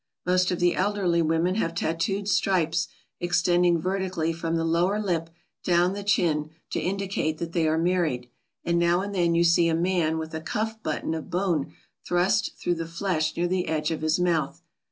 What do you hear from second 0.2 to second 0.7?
Most of